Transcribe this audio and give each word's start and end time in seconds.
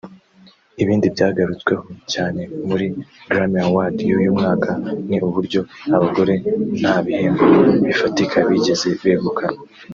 Ibindi 0.81 1.05
byagarutsweho 1.15 1.85
cyane 2.13 2.41
muri 2.67 2.85
Grammy 3.31 3.59
Awards 3.67 3.99
y’uyu 4.09 4.31
mwaka 4.37 4.71
ni 5.09 5.17
uburyo 5.27 5.61
abagore 5.95 6.33
nta 6.79 6.95
bihembo 7.05 7.43
bifatika 7.85 8.37
bigeze 8.49 8.87
begukana 9.03 9.59